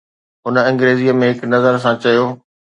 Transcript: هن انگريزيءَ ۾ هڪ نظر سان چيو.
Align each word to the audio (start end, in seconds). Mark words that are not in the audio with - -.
هن 0.45 0.55
انگريزيءَ 0.69 1.15
۾ 1.19 1.31
هڪ 1.33 1.45
نظر 1.53 1.73
سان 1.87 1.95
چيو. 2.03 2.27